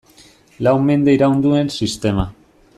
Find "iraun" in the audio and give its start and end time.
1.17-1.45